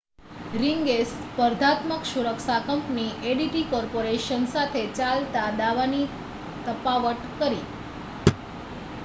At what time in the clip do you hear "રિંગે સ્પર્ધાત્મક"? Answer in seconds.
0.53-2.07